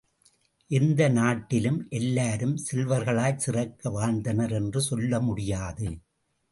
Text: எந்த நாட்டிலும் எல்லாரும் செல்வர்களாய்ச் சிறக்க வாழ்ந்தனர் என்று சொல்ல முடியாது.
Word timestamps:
எந்த 0.69 1.09
நாட்டிலும் 1.09 1.87
எல்லாரும் 1.89 2.57
செல்வர்களாய்ச் 2.71 3.39
சிறக்க 3.39 3.89
வாழ்ந்தனர் 3.89 4.51
என்று 4.51 4.81
சொல்ல 4.81 5.19
முடியாது. 5.21 5.89